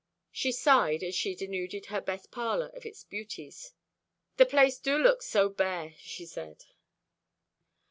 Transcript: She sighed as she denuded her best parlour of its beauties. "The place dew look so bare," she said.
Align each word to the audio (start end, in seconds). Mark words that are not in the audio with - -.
She 0.31 0.51
sighed 0.51 1.03
as 1.03 1.13
she 1.13 1.35
denuded 1.35 1.85
her 1.85 2.01
best 2.01 2.31
parlour 2.31 2.69
of 2.73 2.87
its 2.87 3.03
beauties. 3.03 3.73
"The 4.37 4.47
place 4.47 4.79
dew 4.79 4.97
look 4.97 5.21
so 5.21 5.47
bare," 5.47 5.93
she 5.99 6.25
said. 6.25 6.65